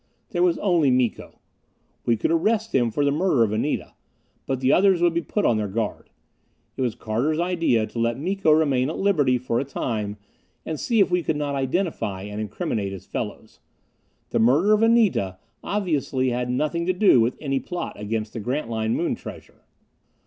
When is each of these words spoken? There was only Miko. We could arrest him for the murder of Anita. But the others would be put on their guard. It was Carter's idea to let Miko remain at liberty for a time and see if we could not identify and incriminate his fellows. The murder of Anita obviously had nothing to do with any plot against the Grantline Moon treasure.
There 0.31 0.41
was 0.41 0.57
only 0.57 0.89
Miko. 0.89 1.41
We 2.07 2.17
could 2.17 2.31
arrest 2.31 2.73
him 2.73 2.89
for 2.89 3.05
the 3.05 3.11
murder 3.11 3.43
of 3.43 3.51
Anita. 3.51 3.93
But 4.47 4.59
the 4.59 4.73
others 4.73 4.99
would 4.99 5.13
be 5.13 5.21
put 5.21 5.45
on 5.45 5.57
their 5.57 5.67
guard. 5.67 6.09
It 6.75 6.81
was 6.81 6.95
Carter's 6.95 7.37
idea 7.39 7.85
to 7.85 7.99
let 7.99 8.19
Miko 8.19 8.49
remain 8.49 8.89
at 8.89 8.97
liberty 8.97 9.37
for 9.37 9.59
a 9.59 9.63
time 9.63 10.17
and 10.65 10.79
see 10.79 11.01
if 11.01 11.11
we 11.11 11.21
could 11.21 11.35
not 11.37 11.53
identify 11.53 12.23
and 12.23 12.41
incriminate 12.41 12.91
his 12.93 13.05
fellows. 13.05 13.59
The 14.31 14.39
murder 14.39 14.73
of 14.73 14.81
Anita 14.81 15.37
obviously 15.63 16.29
had 16.29 16.49
nothing 16.49 16.87
to 16.87 16.93
do 16.93 17.21
with 17.21 17.37
any 17.39 17.59
plot 17.59 17.93
against 17.99 18.33
the 18.33 18.39
Grantline 18.39 18.95
Moon 18.95 19.13
treasure. 19.13 19.65